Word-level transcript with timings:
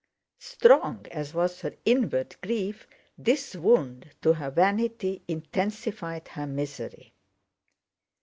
Strong 0.39 1.05
as 1.11 1.35
was 1.35 1.61
her 1.61 1.75
inward 1.85 2.35
grief, 2.41 2.87
this 3.19 3.55
wound 3.55 4.09
to 4.23 4.33
her 4.33 4.49
vanity 4.49 5.21
intensified 5.27 6.29
her 6.29 6.47
misery. 6.47 7.13